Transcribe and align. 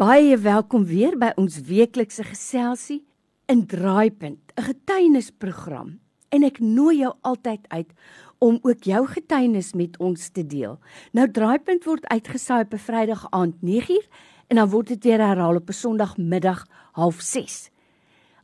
Baie 0.00 0.32
welkom 0.40 0.86
weer 0.88 1.12
by 1.20 1.28
ons 1.36 1.58
weeklikse 1.68 2.24
geselsie 2.24 3.02
in 3.52 3.66
Draaipunt, 3.68 4.40
'n 4.56 4.62
getuienisprogram. 4.62 6.00
En 6.30 6.42
ek 6.42 6.58
nooi 6.58 6.96
jou 6.98 7.12
altyd 7.20 7.68
uit 7.68 7.92
om 8.38 8.58
ook 8.62 8.82
jou 8.82 9.06
getuienis 9.06 9.74
met 9.74 9.98
ons 9.98 10.28
te 10.28 10.46
deel. 10.46 10.78
Nou 11.12 11.30
Draaipunt 11.30 11.84
word 11.84 12.06
uitgesaai 12.06 12.62
op 12.62 12.72
'n 12.72 12.78
Vrydag 12.78 13.26
aand 13.30 13.60
9uur 13.60 14.06
en 14.48 14.56
dan 14.56 14.70
word 14.70 14.86
dit 14.86 15.04
weer 15.04 15.20
herhaal 15.20 15.56
op 15.56 15.68
'n 15.68 15.72
Sondagmiddag 15.72 16.66
06:30. 16.94 17.70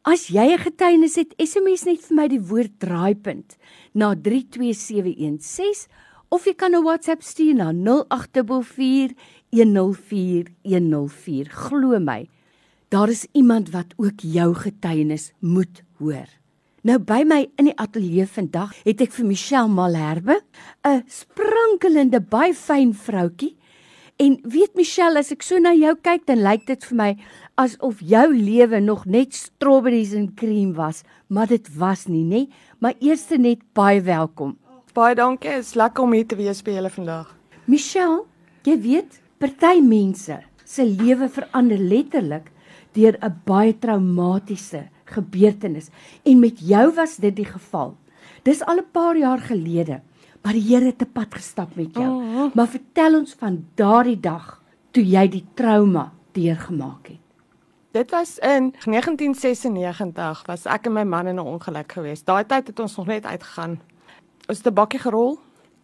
As 0.02 0.28
jy 0.28 0.52
'n 0.52 0.58
getuienis 0.58 1.16
het, 1.16 1.32
SMS 1.36 1.84
net 1.84 2.00
vir 2.04 2.16
my 2.16 2.28
die 2.28 2.42
woord 2.42 2.78
Draaipunt 2.78 3.56
na 3.92 4.14
32716 4.14 5.88
of 6.28 6.44
jy 6.44 6.54
kan 6.54 6.74
'n 6.74 6.82
WhatsApp 6.82 7.22
stuur 7.22 7.54
na 7.54 7.72
0844 7.72 9.14
104104. 9.50 11.48
Glo 11.50 11.98
my, 11.98 12.28
daar 12.88 13.08
is 13.08 13.26
iemand 13.32 13.70
wat 13.70 13.94
ook 13.96 14.20
jou 14.20 14.54
getuienis 14.54 15.32
moet 15.38 15.82
hoor. 15.98 16.28
Nou 16.86 16.98
by 16.98 17.24
my 17.26 17.48
in 17.58 17.64
die 17.64 17.78
ateljee 17.82 18.26
vandag 18.30 18.70
het 18.84 19.00
ek 19.00 19.12
vir 19.12 19.26
Michelle 19.26 19.68
Malherbe, 19.68 20.40
'n 20.84 21.02
sprankelende, 21.06 22.20
baie 22.20 22.54
fyn 22.54 22.94
vroutkie. 22.94 23.56
En 24.16 24.38
weet 24.42 24.74
Michelle, 24.74 25.18
as 25.18 25.32
ek 25.32 25.42
so 25.42 25.58
na 25.58 25.74
jou 25.74 25.94
kyk, 25.94 26.26
dan 26.26 26.42
lyk 26.42 26.66
dit 26.66 26.84
vir 26.84 26.96
my 26.96 27.16
asof 27.56 28.00
jou 28.00 28.32
lewe 28.32 28.80
nog 28.80 29.04
net 29.04 29.34
strawberries 29.34 30.14
en 30.14 30.34
cream 30.34 30.72
was, 30.72 31.02
maar 31.28 31.46
dit 31.46 31.68
was 31.76 32.06
nie, 32.06 32.24
nê? 32.24 32.46
Maar 32.78 32.94
eers 33.00 33.28
net 33.36 33.58
baie 33.74 34.00
welkom. 34.00 34.56
Baie 34.96 35.12
dankie. 35.12 35.50
Dit 35.52 35.60
is 35.60 35.74
lekker 35.76 36.06
om 36.06 36.14
hier 36.16 36.24
te 36.24 36.38
wees 36.38 36.62
by 36.64 36.72
julle 36.72 36.88
vandag. 36.88 37.28
Michelle, 37.68 38.22
jy 38.64 38.78
weet, 38.80 39.18
Party 39.36 39.82
mense 39.84 40.38
se 40.64 40.84
lewe 40.88 41.26
verander 41.28 41.76
letterlik 41.76 42.46
deur 42.96 43.18
'n 43.20 43.34
baie 43.44 43.74
traumatiese 43.76 44.88
gebeurtenis 45.04 45.90
en 46.24 46.40
met 46.40 46.60
jou 46.60 46.94
was 46.94 47.16
dit 47.16 47.36
die 47.36 47.44
geval. 47.44 47.94
Dis 48.42 48.62
al 48.62 48.78
'n 48.78 48.90
paar 48.92 49.16
jaar 49.16 49.38
gelede, 49.38 50.00
maar 50.42 50.54
die 50.54 50.64
Here 50.64 50.86
het 50.86 51.02
'n 51.02 51.12
pad 51.12 51.34
gestap 51.34 51.76
met 51.76 51.94
jou. 51.94 52.08
Oh, 52.08 52.44
oh. 52.44 52.54
Maar 52.54 52.68
vertel 52.68 53.18
ons 53.18 53.34
van 53.34 53.66
daardie 53.74 54.20
dag 54.20 54.62
toe 54.92 55.04
jy 55.04 55.28
die 55.28 55.44
trauma 55.54 56.12
deurgemaak 56.32 57.08
het. 57.08 57.20
Dit 57.92 58.10
was 58.10 58.38
in 58.38 58.74
1996 58.84 60.46
was 60.46 60.66
ek 60.66 60.86
en 60.86 60.92
my 60.92 61.04
man 61.04 61.26
in 61.26 61.36
'n 61.36 61.46
ongeluk 61.46 61.92
geweest. 61.92 62.26
Daai 62.26 62.46
tyd 62.46 62.66
het 62.66 62.80
ons 62.80 62.96
nog 62.96 63.06
net 63.06 63.26
uitgegaan. 63.26 63.78
Ons 64.48 64.58
het 64.58 64.66
'n 64.66 64.74
bakkie 64.74 65.00
gerol. 65.00 65.38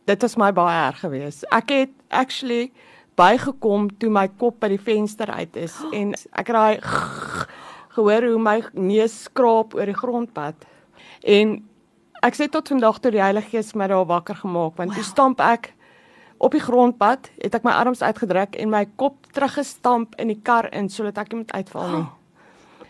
Dit 0.05 0.23
was 0.23 0.37
my 0.37 0.53
baie 0.53 0.87
erg 0.87 1.01
geweest. 1.01 1.45
Ek 1.51 1.69
het 1.71 1.91
actually 2.09 2.73
bygekom 3.15 3.91
toe 3.99 4.11
my 4.11 4.29
kop 4.29 4.61
by 4.61 4.69
die 4.69 4.81
venster 4.81 5.31
uit 5.31 5.57
is 5.57 5.75
oh. 5.85 5.95
en 5.99 6.15
ek 6.15 6.47
het 6.47 6.57
daai 6.57 6.79
gehoor 7.97 8.23
hoe 8.23 8.39
my 8.39 8.63
neus 8.73 9.23
skraap 9.23 9.75
oor 9.75 9.87
die 9.87 9.99
grondpad. 9.99 10.55
En 11.23 11.61
ek 12.23 12.35
sê 12.35 12.49
tot 12.49 12.69
vandag 12.69 13.01
toe 13.01 13.11
die 13.11 13.23
Heilige 13.23 13.51
Gees 13.51 13.75
my 13.75 13.87
daar 13.87 14.07
wakker 14.07 14.35
gemaak 14.35 14.77
want 14.77 14.95
wow. 14.95 14.97
toe 14.97 15.05
stamp 15.05 15.41
ek 15.41 15.75
op 16.43 16.51
die 16.51 16.63
grondpad, 16.63 17.31
het 17.39 17.55
ek 17.55 17.63
my 17.63 17.71
arms 17.71 18.03
uitgedruk 18.03 18.57
en 18.59 18.71
my 18.71 18.87
kop 18.97 19.29
teruggestamp 19.31 20.17
in 20.19 20.33
die 20.33 20.41
kar 20.43 20.67
in 20.75 20.89
sodat 20.91 21.19
ek 21.23 21.31
nie 21.31 21.45
moet 21.45 21.53
uitval 21.55 21.89
nie. 21.89 22.03
Oh. 22.03 22.22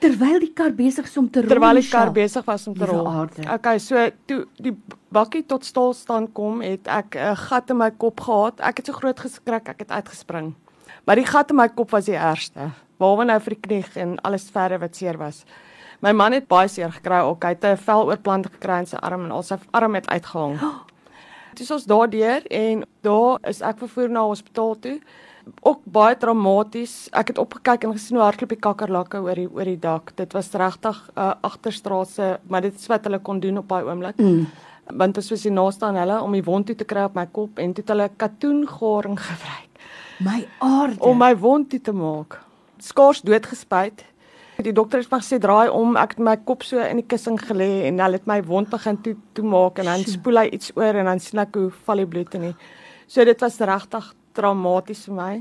Terwyl 0.03 0.41
die 0.43 0.51
kar 0.51 0.73
besig 0.75 1.07
is 1.07 1.17
om 1.21 1.29
te 1.31 1.45
rol. 1.45 1.51
Terwyl 1.53 1.79
die 1.79 1.89
kar 1.89 2.11
besig 2.15 2.47
was 2.49 2.67
om 2.67 2.75
te 2.75 2.87
rol. 2.91 3.07
Okay, 3.55 3.79
so 3.79 4.03
toe 4.27 4.41
die 4.59 4.75
bakkie 5.15 5.45
tot 5.47 5.67
stilstand 5.67 6.33
kom, 6.35 6.61
het 6.65 6.89
ek 6.91 7.17
'n 7.17 7.37
gat 7.37 7.71
in 7.71 7.79
my 7.79 7.91
kop 7.91 8.21
gehad. 8.21 8.61
Ek 8.61 8.77
het 8.79 8.87
so 8.87 8.93
groot 8.93 9.19
geskrik, 9.19 9.69
ek 9.69 9.79
het 9.79 9.91
uitgespring. 9.91 10.55
Maar 11.07 11.17
die 11.17 11.27
gat 11.27 11.51
in 11.51 11.57
my 11.57 11.69
kop 11.69 11.91
was 11.91 12.05
die 12.05 12.19
ergste. 12.19 12.71
Behalwe 12.99 13.25
nou 13.25 13.39
vir 13.41 13.55
die 13.55 13.61
knie 13.61 13.85
en 13.95 14.19
alles 14.23 14.51
verder 14.51 14.79
wat 14.79 14.97
seer 14.97 15.19
was. 15.19 15.45
My 16.01 16.13
man 16.13 16.33
het 16.33 16.49
baie 16.49 16.69
seer 16.69 16.91
gekry, 16.91 17.23
ook 17.23 17.45
hy 17.45 17.49
het 17.49 17.65
'n 17.65 17.77
veloorplanting 17.77 18.53
gekry 18.53 18.79
in 18.79 18.87
sy 18.87 18.97
arm 18.97 19.25
en 19.25 19.31
al 19.31 19.43
sy 19.43 19.57
arm 19.71 19.95
het 19.95 20.09
uitgehang. 20.09 20.59
Toe 21.55 21.63
is 21.63 21.71
ons 21.71 21.85
daardeur 21.85 22.47
en 22.51 22.85
daar 23.03 23.39
is 23.43 23.61
ek 23.61 23.79
vervoer 23.79 24.09
na 24.11 24.21
hospitaal 24.21 24.79
toe 24.79 25.01
ook 25.61 25.81
baie 25.85 26.17
traumaties. 26.17 27.09
Ek 27.13 27.33
het 27.33 27.39
opgekyk 27.39 27.87
en 27.87 27.95
gesien 27.97 28.19
hoe 28.19 28.25
hardloop 28.27 28.53
die 28.55 28.61
kakkerlakke 28.63 29.23
oor 29.23 29.39
die 29.39 29.49
oor 29.49 29.69
die 29.69 29.79
dak. 29.81 30.13
Dit 30.19 30.33
was 30.37 30.53
regtig 30.53 30.99
'n 31.15 31.21
uh, 31.21 31.33
agterstraatse, 31.41 32.39
maar 32.47 32.61
dit 32.61 32.75
is 32.75 32.87
wat 32.87 33.05
hulle 33.05 33.19
kon 33.19 33.41
doen 33.41 33.59
op 33.59 33.69
daai 33.69 33.85
oomblik. 33.85 34.17
Mm. 34.17 34.47
Want 34.87 35.15
dit 35.15 35.29
was 35.29 35.43
die 35.43 35.53
naaste 35.53 35.85
aan 35.85 35.97
hulle 35.97 36.21
om 36.21 36.33
die 36.33 36.45
wond 36.45 36.67
toe 36.67 36.75
te 36.75 36.85
kry 36.85 37.05
op 37.05 37.15
my 37.15 37.27
kop 37.27 37.59
en 37.59 37.73
toe 37.73 37.83
het 37.83 37.89
hulle 37.89 38.11
katoengaring 38.17 39.19
gebruik. 39.31 39.71
My 40.19 40.47
aarde 40.59 41.01
om 41.01 41.19
my 41.19 41.37
wond 41.37 41.71
toe 41.71 41.81
te 41.81 41.93
maak. 41.93 42.41
Skaars 42.79 43.21
doodgespuit. 43.21 44.05
Die 44.63 44.73
dokter 44.73 45.01
het 45.01 45.11
my 45.11 45.19
gesê 45.19 45.39
draai 45.41 45.71
om, 45.71 45.97
ek 45.97 46.11
het 46.11 46.19
my 46.19 46.37
kop 46.37 46.63
so 46.63 46.79
in 46.79 47.01
die 47.01 47.07
kussing 47.09 47.41
gelê 47.41 47.87
en 47.89 47.99
hulle 47.99 48.21
het 48.21 48.27
my 48.27 48.43
wond 48.47 48.71
begin 48.71 49.01
toe 49.03 49.17
toe 49.33 49.45
maak 49.45 49.79
en 49.79 49.85
dan 49.85 50.05
spoel 50.05 50.39
hy 50.39 50.49
iets 50.53 50.71
oor 50.77 50.95
en 50.95 51.05
dan 51.05 51.21
sien 51.21 51.41
ek 51.43 51.55
hoe 51.55 51.71
val 51.87 51.97
die 51.97 52.07
bloed 52.07 52.35
in. 52.35 52.55
So 53.07 53.25
dit 53.25 53.41
was 53.41 53.59
regtig 53.59 54.13
traumaties 54.37 55.07
vir 55.09 55.17
my. 55.17 55.33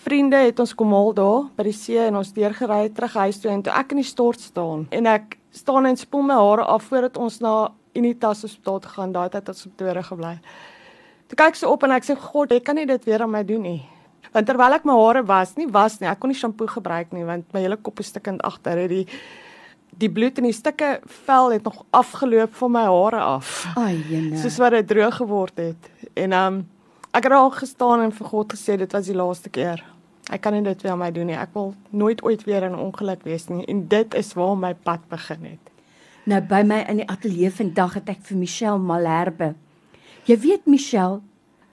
Vriende 0.00 0.38
het 0.46 0.60
ons 0.62 0.72
kom 0.74 0.92
haal 0.96 1.12
daar 1.16 1.42
by 1.56 1.66
die 1.68 1.76
see 1.76 2.00
en 2.00 2.16
ons 2.20 2.32
deurgery 2.32 2.88
terug 2.96 3.18
huis 3.24 3.40
toe 3.42 3.50
en 3.52 3.62
toe 3.66 3.74
ek 3.76 3.92
in 3.92 4.00
die 4.00 4.08
stort 4.08 4.40
staan 4.40 4.86
en 4.96 5.06
ek 5.10 5.36
staan 5.50 5.86
en 5.90 5.98
spoel 5.98 6.24
my 6.30 6.38
hare 6.38 6.64
af 6.64 6.86
voordat 6.88 7.18
ons 7.20 7.40
na 7.42 7.54
Unitas 7.96 8.44
Hospitaal 8.46 8.78
toe 8.80 8.90
gaan, 8.94 9.12
daai 9.12 9.28
tyd 9.28 9.40
het 9.42 9.48
ons 9.50 9.66
op 9.66 9.72
Tore 9.76 10.02
gebly. 10.06 10.34
Toe 11.30 11.38
kyk 11.38 11.52
ek 11.54 11.58
so 11.58 11.72
op 11.74 11.82
en 11.86 11.94
ek 11.96 12.06
sê 12.06 12.14
God, 12.18 12.52
ek 12.54 12.64
kan 12.68 12.78
nie 12.78 12.86
dit 12.86 13.06
weer 13.08 13.24
aan 13.24 13.32
my 13.34 13.42
doen 13.46 13.64
nie. 13.66 13.80
Want 14.30 14.46
terwyl 14.46 14.76
ek 14.76 14.86
my 14.86 14.94
hare 14.94 15.24
was, 15.26 15.56
nie 15.58 15.66
was 15.70 15.98
nie, 15.98 16.08
ek 16.10 16.20
kon 16.22 16.30
nie 16.30 16.38
shampoo 16.38 16.70
gebruik 16.70 17.10
nie 17.16 17.26
want 17.26 17.48
my 17.54 17.64
hele 17.64 17.78
kop 17.82 18.02
is 18.02 18.12
stikkend 18.14 18.44
agter 18.46 18.78
het 18.78 18.92
die 18.94 19.06
die 20.00 20.08
bloed 20.08 20.38
in 20.40 20.46
die 20.48 20.56
stukke 20.56 21.00
vel 21.26 21.50
het 21.52 21.66
nog 21.66 21.82
afgeloop 21.92 22.54
van 22.56 22.72
my 22.72 22.84
hare 22.86 23.20
af. 23.20 23.66
Ai, 23.76 23.98
jene. 24.08 24.38
Soos 24.40 24.56
wat 24.62 24.72
dit 24.78 24.86
droog 24.88 25.18
geword 25.18 25.58
het. 25.60 25.90
En 26.14 26.36
um 26.38 26.60
Ek 27.10 27.24
het 27.26 27.32
al 27.34 27.50
gestaan 27.50 28.04
en 28.04 28.12
vir 28.14 28.26
God 28.30 28.52
gesê 28.54 28.76
dit 28.78 28.92
was 28.94 29.08
die 29.10 29.16
laaste 29.18 29.50
keer. 29.50 29.80
Ek 30.30 30.44
kan 30.44 30.54
nie 30.54 30.62
dit 30.62 30.82
weer 30.84 30.92
aan 30.92 31.00
my 31.00 31.08
doen 31.10 31.26
nie. 31.26 31.34
Ek 31.34 31.50
wil 31.56 31.72
nooit 31.90 32.20
ooit 32.22 32.44
weer 32.46 32.62
in 32.68 32.76
ongeluk 32.78 33.24
wees 33.26 33.48
nie 33.50 33.64
en 33.66 33.80
dit 33.90 34.14
is 34.14 34.30
waar 34.38 34.54
my 34.54 34.70
pad 34.86 35.02
begin 35.10 35.48
het. 35.48 35.72
Nou 36.30 36.38
by 36.46 36.60
my 36.62 36.84
in 36.92 37.00
die 37.02 37.08
ateljee 37.10 37.50
vandag 37.50 37.96
het 37.98 38.12
ek 38.14 38.22
vir 38.28 38.38
Michelle 38.38 38.78
Malherbe. 38.78 39.56
Jy 40.30 40.36
weet 40.38 40.70
Michelle, 40.70 41.18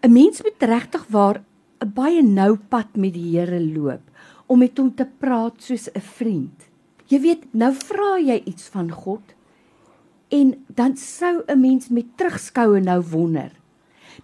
'n 0.02 0.14
mens 0.14 0.42
moet 0.42 0.64
regtig 0.74 1.06
waar 1.14 1.44
'n 1.86 1.94
baie 1.94 2.24
nou 2.24 2.58
pad 2.58 2.98
met 2.98 3.14
die 3.14 3.38
Here 3.38 3.62
loop 3.62 4.02
om 4.48 4.60
met 4.60 4.78
hom 4.78 4.96
te 4.96 5.06
praat 5.06 5.62
soos 5.62 5.88
'n 5.94 6.02
vriend. 6.02 6.66
Jy 7.08 7.20
weet, 7.22 7.54
nou 7.54 7.74
vra 7.74 8.18
jy 8.18 8.42
iets 8.46 8.70
van 8.70 8.90
God 8.92 9.36
en 10.30 10.66
dan 10.68 10.98
sou 10.98 11.44
'n 11.46 11.62
mens 11.62 11.90
met 11.90 12.18
terugskoue 12.18 12.80
nou 12.80 13.02
wonder 13.02 13.52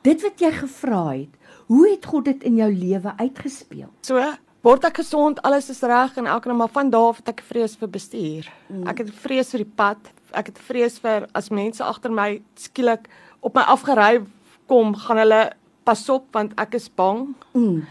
dit 0.02 0.22
wat 0.22 0.42
jy 0.42 0.52
gevra 0.52 1.04
het, 1.12 1.30
hoe 1.68 1.90
het 1.90 2.06
God 2.06 2.26
dit 2.26 2.44
in 2.44 2.58
jou 2.60 2.70
lewe 2.74 3.14
uitgespeel? 3.20 3.90
So, 4.02 4.22
word 4.64 4.86
ek 4.88 5.02
gesond, 5.02 5.42
alles 5.44 5.70
is 5.70 5.84
reg 5.84 6.18
en 6.18 6.30
elke 6.32 6.50
nou 6.50 6.58
maar 6.58 6.72
van 6.74 6.90
daar 6.90 7.14
af 7.14 7.22
het 7.22 7.34
ek 7.36 7.44
vrees 7.48 7.76
vir 7.80 7.92
bestuur. 7.92 8.52
Mm. 8.70 8.88
Ek 8.92 9.04
het 9.04 9.12
vrees 9.24 9.52
vir 9.54 9.64
die 9.64 9.74
pad. 9.76 10.14
Ek 10.34 10.50
het 10.50 10.62
vrees 10.68 10.98
vir 11.04 11.28
as 11.38 11.52
mense 11.54 11.84
agter 11.84 12.12
my 12.12 12.42
skielik 12.60 13.10
op 13.44 13.56
my 13.56 13.66
afgery 13.70 14.24
kom, 14.72 14.96
gaan 14.96 15.20
hulle 15.20 15.44
pas 15.84 16.04
op 16.10 16.30
want 16.36 16.56
ek 16.60 16.80
is 16.80 16.88
bang. 16.90 17.28
Mm. 17.54 17.84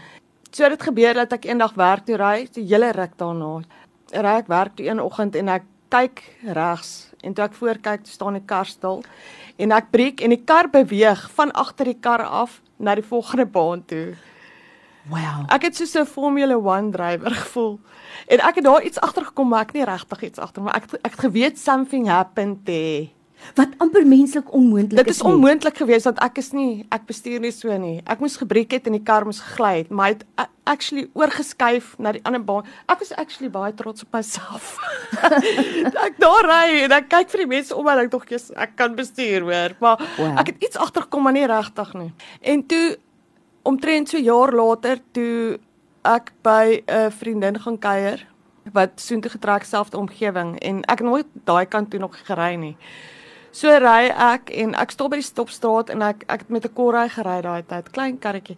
So 0.53 0.69
dit 0.69 0.85
gebeur 0.85 1.17
dat 1.17 1.33
ek 1.33 1.47
eendag 1.49 1.77
werk 1.77 2.05
toe 2.05 2.17
ry, 2.17 2.47
die 2.53 2.65
hele 2.67 2.91
ruk 2.93 3.15
daarna. 3.17 3.61
Ry 4.13 4.35
ek 4.41 4.51
werk 4.51 4.75
toe 4.77 4.89
een 4.89 5.01
oggend 5.01 5.37
en 5.39 5.49
ek 5.53 5.69
kyk 5.93 6.21
regs 6.57 7.12
en 7.23 7.33
toe 7.33 7.45
ek 7.45 7.57
voor 7.57 7.79
kyk, 7.81 8.05
staan 8.07 8.37
die 8.37 8.45
kar 8.45 8.69
stil 8.69 9.01
en 9.57 9.71
ek 9.71 9.89
breek 9.93 10.21
en 10.21 10.33
die 10.33 10.43
kar 10.43 10.69
beweeg 10.69 11.25
van 11.37 11.51
agter 11.51 11.89
die 11.91 11.99
kar 11.99 12.23
af 12.23 12.61
na 12.77 12.95
die 12.95 13.05
volgende 13.05 13.45
baan 13.45 13.83
toe. 13.85 14.13
Wow. 15.09 15.43
Ek 15.51 15.67
het 15.67 15.75
so 15.75 15.99
'n 15.99 16.05
Formula 16.05 16.55
1 16.55 16.91
drywer 16.91 17.31
gevoel. 17.31 17.79
En 18.27 18.39
ek 18.39 18.55
het 18.55 18.63
daar 18.63 18.83
iets 18.83 18.99
agtergekom, 18.99 19.47
maar 19.49 19.61
ek 19.61 19.73
nie 19.73 19.83
regtig 19.83 20.21
iets 20.23 20.39
agter, 20.39 20.63
maar 20.63 20.75
ek 20.75 20.93
ek 21.03 21.11
het 21.11 21.19
geweet 21.19 21.59
something 21.59 22.07
happened 22.07 22.65
there 22.65 23.09
wat 23.55 23.75
amper 23.83 24.05
menslik 24.07 24.53
onmoontlik 24.53 24.99
is. 24.99 25.05
Dit 25.05 25.15
is 25.15 25.21
onmoontlik 25.21 25.77
geweest 25.77 26.09
want 26.09 26.19
ek 26.25 26.37
is 26.41 26.51
nie 26.55 26.85
ek 26.93 27.05
bestuur 27.09 27.43
nie 27.43 27.51
so 27.51 27.77
nie. 27.77 28.01
Ek 28.09 28.23
moes 28.23 28.37
gebreek 28.41 28.71
het 28.75 28.89
en 28.89 28.97
die 28.97 29.03
kar 29.03 29.25
moes 29.27 29.41
gegly 29.43 29.83
het, 29.83 29.93
maar 29.93 30.13
het 30.15 30.25
actually 30.63 31.09
oorgeskuif 31.13 31.93
na 31.99 32.13
die 32.15 32.23
ander 32.27 32.43
baan. 32.43 32.67
Ek 32.87 33.01
was 33.03 33.13
actually 33.19 33.51
baie 33.51 33.73
trots 33.75 34.05
op 34.05 34.15
myself. 34.15 34.77
ek 36.07 36.19
daar 36.21 36.47
ry 36.47 36.83
en 36.85 36.95
ek 36.99 37.09
kyk 37.11 37.31
vir 37.33 37.43
die 37.43 37.51
mense 37.55 37.75
om 37.75 37.89
en 37.91 38.03
ek 38.05 38.11
dink 38.13 38.31
ek, 38.31 38.51
ek 38.67 38.75
kan 38.79 38.95
bestuur 38.97 39.47
hoor, 39.49 39.77
maar 39.83 40.03
wow. 40.17 40.35
ek 40.41 40.53
het 40.53 40.69
iets 40.69 40.79
agtergekom 40.79 41.27
maar 41.27 41.35
nie 41.35 41.47
regtig 41.49 41.93
nie. 41.99 42.11
En 42.41 42.65
toe 42.67 42.85
omtrent 43.67 44.11
so 44.11 44.19
jaar 44.19 44.53
later 44.55 44.99
toe 45.15 45.59
ek 46.03 46.31
by 46.43 46.83
'n 46.83 47.11
vriendin 47.11 47.59
gaan 47.59 47.79
kuier 47.79 48.27
wat 48.71 48.99
soontoe 48.99 49.31
getrek 49.31 49.63
selfde 49.63 49.97
omgewing 49.97 50.55
en 50.59 50.83
ek 50.87 51.03
nooit 51.03 51.27
daai 51.47 51.65
kant 51.65 51.89
toe 51.91 51.99
nog 51.99 52.15
gery 52.27 52.55
nie. 52.55 52.77
So 53.53 53.69
ry 53.69 54.09
ek 54.09 54.49
en 54.49 54.73
ek 54.81 54.95
stop 54.95 55.11
by 55.13 55.19
die 55.21 55.27
stopstraat 55.27 55.91
en 55.93 56.01
ek 56.01 56.23
ek 56.25 56.45
het 56.45 56.49
met 56.49 56.65
'n 56.65 56.73
korry 56.73 57.05
gery 57.09 57.41
daai 57.41 57.61
tyd, 57.61 57.91
klein 57.93 58.17
karretjie. 58.17 58.57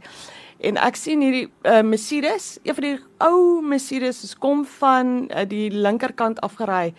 En 0.63 0.77
ek 0.77 0.95
sien 0.95 1.19
hierdie 1.21 1.51
uh, 1.67 1.81
Mercedes, 1.83 2.59
een 2.63 2.75
van 2.75 2.83
die 2.83 2.99
ou 3.19 3.61
Mercedes, 3.61 4.23
is 4.23 4.37
kom 4.37 4.65
van 4.65 5.27
uh, 5.35 5.43
die 5.43 5.69
linkerkant 5.69 6.39
afgery. 6.41 6.93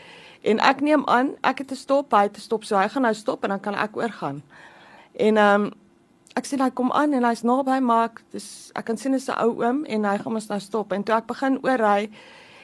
En 0.45 0.61
ek 0.61 0.81
neem 0.81 1.07
aan 1.09 1.35
ek 1.41 1.59
het 1.59 1.69
te 1.69 1.75
stop, 1.75 2.13
hy 2.13 2.29
het 2.29 2.35
te 2.35 2.41
stop, 2.41 2.65
so 2.65 2.77
hy 2.77 2.89
gaan 2.89 3.03
nou 3.03 3.15
stop 3.15 3.45
en 3.45 3.57
dan 3.57 3.61
kan 3.61 3.75
ek 3.75 3.97
oorgaan. 3.97 4.43
En 5.17 5.37
ehm 5.37 5.63
um, 5.65 5.73
ek 6.37 6.45
sien 6.45 6.61
hy 6.61 6.71
kom 6.71 6.93
aan 6.93 7.15
en 7.17 7.25
hy's 7.25 7.43
naby 7.43 7.81
maar 7.81 8.11
ek 8.11 8.21
dis 8.31 8.71
ek 8.77 8.85
kan 8.85 8.99
sien 9.01 9.13
hy's 9.17 9.29
'n 9.29 9.41
ou 9.41 9.65
oom 9.65 9.85
en 9.85 10.05
hy 10.05 10.19
gaan 10.19 10.35
ons 10.35 10.49
nou 10.49 10.61
stop. 10.61 10.93
En 10.93 11.03
toe 11.03 11.17
ek 11.17 11.27
begin 11.27 11.59
oorry 11.65 12.11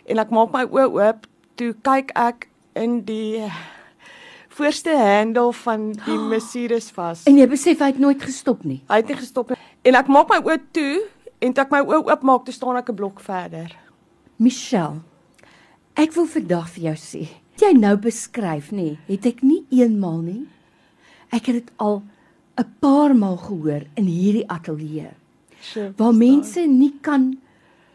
en 0.04 0.18
ek 0.18 0.30
maak 0.30 0.52
my 0.52 0.64
oë 0.68 0.92
oop, 0.92 1.26
toe 1.56 1.72
kyk 1.82 2.12
ek 2.14 2.48
in 2.76 3.00
die 3.04 3.48
voorste 4.56 4.94
hendel 4.96 5.52
van 5.52 5.90
die 6.04 6.18
Mercedes 6.18 6.90
vas. 6.90 7.24
En 7.28 7.38
jy 7.38 7.46
besef 7.48 7.80
hy 7.82 7.90
het 7.92 8.00
nooit 8.02 8.22
gestop 8.22 8.64
nie. 8.68 8.80
Hy 8.88 9.00
het 9.00 9.08
nie 9.12 9.16
gestop 9.16 9.52
nie. 9.52 9.58
En 9.88 9.98
ek 9.98 10.10
maak 10.12 10.30
my 10.30 10.38
oë 10.44 10.58
toe 10.76 11.02
en 11.42 11.54
toe 11.54 11.64
ek 11.64 11.72
my 11.74 11.80
oë 11.82 12.02
oopmaak, 12.12 12.44
toe 12.46 12.54
staan 12.54 12.76
ek 12.76 12.90
'n 12.90 12.96
blok 12.96 13.20
verder. 13.20 13.72
Michelle, 14.38 15.02
ek 15.96 16.12
wil 16.14 16.26
vandag 16.26 16.68
vir 16.70 16.84
jou 16.84 16.96
sê, 16.96 17.28
jy 17.60 17.72
nou 17.72 17.96
beskryf 17.96 18.70
nê, 18.72 18.96
het 19.08 19.26
ek 19.26 19.42
nie 19.42 19.64
eenmal 19.70 20.20
nie. 20.22 20.46
Ek 21.32 21.46
het 21.46 21.54
dit 21.54 21.70
al 21.78 22.02
'n 22.58 22.66
paar 22.80 23.14
maal 23.14 23.36
gehoor 23.36 23.82
in 23.96 24.04
hierdie 24.04 24.48
ateljee. 24.48 25.10
Sure, 25.60 25.92
Waar 25.96 26.14
mense 26.14 26.60
nie 26.66 26.92
kan 27.00 27.38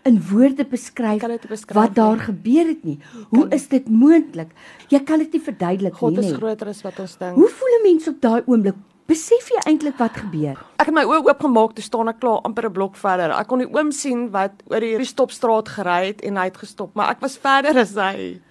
in 0.07 0.17
woorde 0.31 0.65
beskryf, 0.65 1.23
beskryf 1.49 1.77
wat 1.77 1.95
daar 1.95 2.15
nie. 2.17 2.25
gebeur 2.29 2.67
het 2.71 2.83
nie. 2.87 2.97
Hoe 3.29 3.47
is 3.55 3.67
dit 3.67 3.89
moontlik? 3.89 4.53
Jy 4.89 5.01
kan 5.03 5.19
dit 5.19 5.33
nie 5.35 5.41
verduidelik 5.43 5.95
God 5.99 6.15
nie, 6.15 6.25
is 6.25 6.31
nê. 6.31 6.37
groter 6.39 6.71
as 6.71 6.81
wat 6.85 6.99
ons 7.03 7.17
dink. 7.17 7.35
Hoe 7.35 7.49
voel 7.49 7.79
'n 7.79 7.83
mens 7.83 8.07
op 8.07 8.21
daai 8.21 8.41
oomblik? 8.45 8.75
Besef 9.07 9.49
jy 9.49 9.61
eintlik 9.71 9.97
wat 9.97 10.17
gebeur? 10.19 10.57
Ek 10.79 10.89
het 10.89 10.95
my 10.95 11.03
oë 11.03 11.29
oopgemaak, 11.29 11.73
toe 11.75 11.83
staan 11.83 12.09
ek 12.09 12.19
klaar 12.19 12.41
amper 12.43 12.65
'n 12.65 12.73
blok 12.73 12.95
verder. 12.95 13.31
Ek 13.31 13.47
kon 13.47 13.59
die 13.59 13.73
oom 13.73 13.91
sien 13.91 14.31
wat 14.31 14.51
oor 14.69 14.79
die 14.79 15.03
stopstraat 15.05 15.69
gery 15.69 16.07
het 16.07 16.21
en 16.21 16.35
hy 16.35 16.43
het 16.43 16.57
gestop, 16.57 16.95
maar 16.95 17.09
ek 17.11 17.21
was 17.21 17.37
verder 17.37 17.77
as 17.77 17.95
hy 17.95 18.41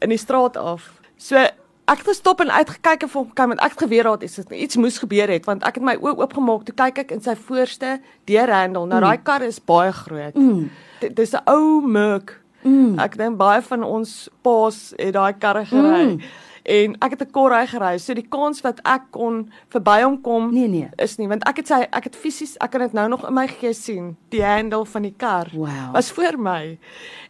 in 0.00 0.08
die 0.08 0.18
straat 0.18 0.56
af. 0.56 1.00
So 1.16 1.36
ek 1.86 2.00
het 2.02 2.08
gestop 2.08 2.40
en 2.42 2.50
uitgekyk 2.50 3.04
en 3.06 3.10
vir 3.12 3.20
hom 3.20 3.28
kyk 3.30 3.50
want 3.52 3.60
ek 3.62 3.76
het 3.76 3.82
geweet 3.84 4.06
daar 4.08 4.24
is 4.26 4.34
dit 4.40 4.56
iets 4.66 4.78
moes 4.82 4.98
gebeur 4.98 5.30
het 5.30 5.44
want 5.46 5.62
ek 5.66 5.78
het 5.78 5.86
my 5.86 5.94
oë 6.00 6.16
oopgemaak, 6.24 6.64
toe 6.66 6.74
kyk 6.74 6.98
ek 7.04 7.14
in 7.14 7.22
sy 7.22 7.36
voorste 7.46 7.98
deurhandel. 8.26 8.88
Nou 8.90 9.00
daai 9.04 9.22
kar 9.22 9.44
is 9.46 9.60
baie 9.62 9.92
groot. 9.94 10.34
Mm. 10.34 10.70
Dis 11.14 11.34
'n 11.34 11.44
ou 11.46 11.82
Merc. 11.86 12.40
Mm. 12.62 12.98
Ek 12.98 13.16
dink 13.16 13.38
baie 13.38 13.62
van 13.62 13.82
ons 13.82 14.28
paas 14.42 14.92
het 14.98 15.14
daai 15.14 15.34
karre 15.38 15.64
gery. 15.64 16.04
Mm. 16.04 16.20
En 16.66 16.96
ek 16.98 17.10
het 17.14 17.22
'n 17.22 17.30
korry 17.30 17.66
gery. 17.66 17.98
So 17.98 18.14
die 18.14 18.26
kans 18.28 18.60
wat 18.60 18.80
ek 18.82 19.02
kon 19.10 19.52
verby 19.68 20.02
hom 20.02 20.20
kom 20.20 20.52
Nee 20.52 20.68
nee. 20.68 20.88
is 20.96 21.16
nie 21.16 21.28
want 21.28 21.44
ek 21.44 21.56
het 21.56 21.66
sy 21.66 21.86
ek 21.90 22.04
het 22.04 22.16
fisies 22.16 22.56
ek 22.58 22.70
kan 22.70 22.80
dit 22.80 22.92
nou 22.92 23.08
nog 23.08 23.28
in 23.28 23.34
my 23.34 23.46
gees 23.46 23.84
sien 23.84 24.16
die 24.28 24.42
handel 24.44 24.84
van 24.84 25.02
die 25.02 25.14
kar. 25.16 25.48
Wow. 25.54 25.92
was 25.92 26.10
voor 26.10 26.38
my. 26.38 26.78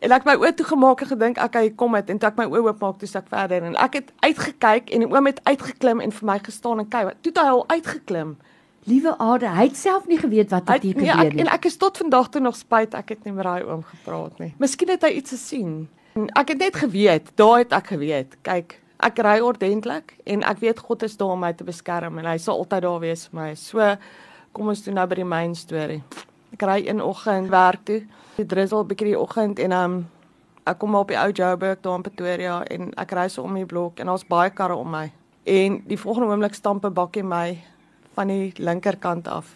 En 0.01 0.11
ek 0.11 0.25
het 0.25 0.25
my 0.25 0.47
oë 0.47 0.55
toegemaak 0.55 1.01
en 1.01 1.07
gedink 1.07 1.39
okay 1.43 1.63
hier 1.63 1.75
kom 1.75 1.93
dit. 1.93 2.11
En 2.11 2.19
toe 2.19 2.29
ek 2.29 2.37
my 2.37 2.45
oë 2.45 2.65
oopmaak 2.67 2.99
toe 2.99 3.09
ek 3.15 3.29
verder. 3.29 3.63
En 3.63 3.77
ek 3.77 3.93
het 3.95 4.13
uitgekyk 4.21 4.91
en 4.91 5.01
die 5.01 5.09
oom 5.09 5.27
het 5.27 5.41
uitgeklim 5.45 6.01
en 6.01 6.13
vir 6.13 6.27
my 6.27 6.39
gestaan 6.39 6.79
en 6.79 6.89
kyk 6.89 7.15
toe 7.21 7.33
het 7.33 7.39
hy 7.39 7.49
al 7.49 7.69
uitgeklim. 7.69 8.37
Liewe 8.87 9.19
Ade, 9.19 9.49
hy 9.49 9.65
het 9.67 9.77
self 9.77 10.07
nie 10.07 10.19
geweet 10.19 10.51
wat 10.51 10.69
Hy 10.69 10.75
het 10.75 10.83
hier 10.83 10.97
nee, 10.97 11.11
gebeur 11.11 11.27
ek, 11.27 11.33
nie. 11.35 11.41
en 11.41 11.49
ek 11.53 11.65
is 11.65 11.77
tot 11.77 11.97
vandag 11.97 12.29
toe 12.29 12.41
nog 12.41 12.57
spyt 12.57 12.95
ek 12.95 13.09
het 13.09 13.25
nie 13.25 13.33
met 13.33 13.45
daai 13.45 13.65
oom 13.65 13.83
gepraat 13.83 14.39
nie. 14.39 14.55
Miskien 14.59 14.89
het 14.89 15.03
hy 15.03 15.11
iets 15.19 15.31
gesien. 15.31 15.89
En 16.15 16.29
ek 16.39 16.49
het 16.49 16.59
net 16.59 16.77
geweet 16.77 17.33
daai 17.35 17.65
het 17.65 17.73
ek 17.73 17.87
geweet. 17.87 18.37
Kyk 18.43 18.79
ek 19.01 19.19
ry 19.19 19.41
ordentlik 19.41 20.15
en 20.27 20.43
ek 20.43 20.59
weet 20.61 20.79
God 20.79 21.03
is 21.03 21.17
daar 21.17 21.29
om 21.35 21.41
my 21.41 21.53
te 21.53 21.65
beskerm 21.65 22.19
en 22.19 22.27
hy 22.27 22.37
sal 22.39 22.59
altyd 22.59 22.83
daar 22.83 23.01
wees 23.01 23.27
vir 23.29 23.41
my 23.41 23.55
so 23.55 23.97
kom 24.53 24.69
ons 24.69 24.83
toe 24.83 24.95
nou 24.95 25.07
by 25.07 25.15
die 25.15 25.25
main 25.25 25.55
storie 25.55 26.03
ek 26.53 26.63
ry 26.63 26.79
een 26.89 27.01
oggend 27.01 27.51
werk 27.51 27.85
toe 27.85 28.03
die 28.37 28.47
drizzle 28.47 28.85
bietjie 28.85 29.13
die 29.13 29.19
oggend 29.21 29.59
en 29.59 29.73
um, 29.73 30.07
ek 30.67 30.79
kom 30.79 30.91
maar 30.91 31.01
op 31.07 31.09
die 31.09 31.19
ou 31.19 31.31
Joburg 31.33 31.81
daar 31.83 31.95
in 31.97 32.03
Pretoria 32.03 32.63
en 32.71 32.93
ek 32.97 33.13
ry 33.13 33.29
so 33.29 33.43
om 33.43 33.55
die 33.55 33.67
blok 33.67 34.01
en 34.01 34.07
daar's 34.07 34.25
baie 34.29 34.51
karre 34.51 34.75
om 34.77 34.91
my 34.91 35.11
en 35.47 35.83
die 35.87 35.97
volgende 36.01 36.29
oomblik 36.33 36.55
stamp 36.55 36.85
'n 36.85 36.93
bakkie 36.95 37.23
my 37.23 37.59
van 38.15 38.29
die 38.29 38.53
linkerkant 38.59 39.29
af 39.29 39.55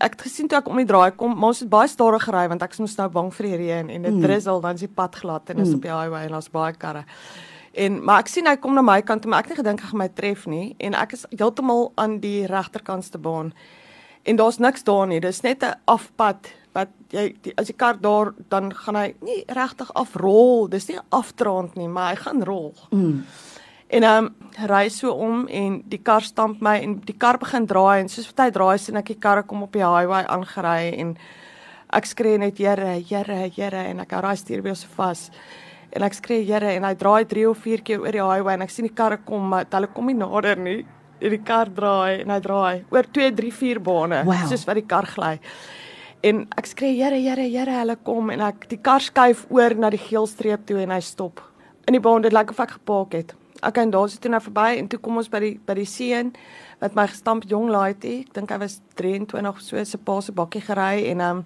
Ek 0.00 0.12
het 0.12 0.22
gesien 0.22 0.48
toe 0.48 0.56
ek 0.58 0.68
om 0.68 0.76
die 0.76 0.86
draai 0.86 1.10
kom, 1.10 1.34
maar 1.36 1.48
ons 1.52 1.60
het 1.60 1.68
baie 1.68 1.88
stadig 1.88 2.22
gery 2.24 2.48
want 2.48 2.62
ek 2.62 2.72
is 2.72 2.80
mos 2.80 2.96
nou 2.96 3.08
bang 3.08 3.30
vir 3.34 3.46
die 3.46 3.56
reën 3.56 3.90
en 3.90 4.02
dit 4.02 4.12
Mm. 4.14 4.20
drizzle 4.22 4.60
dan 4.60 4.74
is 4.74 4.80
die 4.80 4.88
pad 4.88 5.14
glad 5.16 5.50
en 5.50 5.58
is 5.58 5.68
Mm. 5.68 5.74
op 5.74 5.82
die 5.82 5.90
highway 5.90 6.22
en 6.24 6.30
daar's 6.32 6.48
baie 6.50 6.72
karre. 6.72 7.04
En 7.72 8.04
maar 8.04 8.20
ek 8.20 8.28
sien 8.28 8.46
hy 8.46 8.56
kom 8.60 8.74
na 8.76 8.82
my 8.84 9.00
kant 9.02 9.22
toe, 9.24 9.30
maar 9.30 9.44
ek 9.44 9.48
het 9.48 9.56
nie 9.56 9.62
gedink 9.62 9.80
hy 9.80 9.90
gaan 9.92 10.02
my 10.02 10.08
tref 10.12 10.46
nie 10.46 10.66
en 10.78 10.96
ek 10.98 11.14
is 11.16 11.24
heeltemal 11.30 11.92
aan 11.96 12.18
die 12.20 12.46
regterkantste 12.50 13.18
baan. 13.18 13.52
En 14.28 14.36
daar's 14.36 14.60
niks 14.62 14.84
daar 14.84 15.06
nie. 15.06 15.20
Dis 15.20 15.40
net 15.42 15.64
'n 15.64 15.74
afpad 15.84 16.52
wat 16.72 16.88
jy 17.12 17.34
die, 17.42 17.52
as 17.56 17.66
die 17.66 17.76
kar 17.76 18.00
daar 18.00 18.34
dan 18.48 18.72
gaan 18.74 18.96
hy 18.96 19.14
nie 19.20 19.44
regtig 19.48 19.92
afrol. 19.94 20.68
Dis 20.68 20.88
nie 20.88 20.98
afdraand 21.10 21.74
nie, 21.76 21.88
maar 21.88 22.14
hy 22.14 22.16
gaan 22.16 22.42
rol. 22.42 22.74
Mm. 22.90 23.24
En 23.92 24.02
ehm 24.02 24.24
um, 24.24 24.34
ry 24.68 24.88
so 24.88 25.12
om 25.12 25.46
en 25.48 25.82
die 25.88 26.00
kar 26.00 26.22
stamp 26.22 26.60
my 26.60 26.78
en 26.80 27.00
die 27.04 27.16
kar 27.16 27.38
begin 27.38 27.66
draai 27.66 28.00
en 28.00 28.08
soos 28.08 28.30
wat 28.30 28.46
hy 28.46 28.50
draai 28.50 28.78
sien 28.78 28.96
ek 28.96 29.06
die 29.06 29.20
karre 29.20 29.42
kom 29.42 29.62
op 29.62 29.72
die 29.72 29.84
highway 29.84 30.24
aangery 30.24 30.92
en 31.00 31.16
ek 31.92 32.08
skree 32.08 32.38
net 32.38 32.58
Here, 32.58 33.00
Here, 33.08 33.50
Here 33.56 33.84
en 33.90 34.00
ek 34.00 34.12
hou 34.16 34.22
daai 34.22 34.36
stuurwiel 34.36 34.76
so 34.76 34.88
vas. 34.96 35.30
En 35.92 36.02
ek 36.06 36.14
skree 36.16 36.44
Here 36.48 36.72
en 36.76 36.84
hy 36.88 36.94
draai 36.96 37.24
3 37.28 37.46
of 37.50 37.58
4 37.60 37.82
keer 37.84 38.00
oor 38.00 38.12
die 38.16 38.22
highway 38.24 38.54
en 38.56 38.64
ek 38.64 38.70
sien 38.72 38.86
die 38.88 38.94
karre 38.96 39.18
kom 39.26 39.44
maar 39.52 39.66
hulle 39.72 39.90
kom 39.92 40.08
nie 40.08 40.16
nader 40.16 40.56
nie. 40.60 40.80
En 41.22 41.30
die 41.30 41.42
kar 41.46 41.68
draai 41.70 42.22
en 42.24 42.32
hy 42.34 42.40
draai 42.42 42.84
oor 42.90 43.06
2, 43.14 43.30
3, 43.38 43.50
4 43.60 43.80
bane 43.84 44.22
Wow. 44.26 44.46
soos 44.50 44.64
wat 44.66 44.80
die 44.80 44.86
kar 44.88 45.06
gly. 45.06 45.36
En 46.22 46.46
ek 46.56 46.66
skree 46.70 46.94
Here, 46.96 47.18
Here, 47.18 47.44
Here, 47.50 47.76
hulle 47.82 47.96
kom 48.06 48.30
en 48.30 48.40
ek 48.48 48.68
die 48.70 48.78
kar 48.78 49.00
skuif 49.04 49.44
oor 49.50 49.74
na 49.74 49.90
die 49.90 50.00
geel 50.00 50.26
streep 50.30 50.64
toe 50.66 50.80
en 50.82 50.90
hy 50.94 51.00
stop. 51.04 51.42
In 51.86 51.96
die 51.98 52.02
baan 52.02 52.22
dit 52.22 52.32
lyk 52.32 52.50
of 52.54 52.60
ek 52.62 52.76
gepark 52.78 53.12
het. 53.18 53.34
Ek 53.62 53.78
en 53.78 53.90
daar 53.94 54.08
sit 54.10 54.22
toe 54.24 54.30
nou 54.32 54.40
verby 54.42 54.78
en 54.80 54.88
toe 54.90 54.98
kom 55.02 55.20
ons 55.20 55.28
by 55.30 55.38
die 55.44 55.52
by 55.66 55.74
die 55.78 55.86
seun 55.86 56.32
wat 56.82 56.96
my 56.98 57.04
gestamp 57.10 57.44
jong 57.50 57.68
laaitjie. 57.70 58.24
Ek 58.26 58.32
dink 58.34 58.50
hy 58.50 58.58
was 58.58 58.80
23 58.98 59.60
so 59.62 59.84
se 59.86 59.98
pa 59.98 60.20
se 60.20 60.32
bakkie 60.34 60.62
gery 60.66 61.04
en 61.12 61.20
um, 61.22 61.44